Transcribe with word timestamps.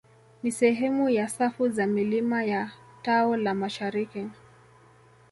Ni 0.43 0.51
sehemu 0.51 1.09
ya 1.09 1.27
safu 1.27 1.69
za 1.69 1.87
milima 1.87 2.43
ya 2.43 2.71
tao 3.01 3.35
la 3.37 3.53
mashariki 3.53 4.27